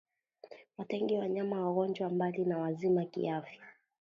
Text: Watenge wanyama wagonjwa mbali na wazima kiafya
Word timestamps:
Watenge 0.77 1.19
wanyama 1.19 1.61
wagonjwa 1.65 2.09
mbali 2.09 2.45
na 2.45 2.57
wazima 2.57 3.05
kiafya 3.05 3.61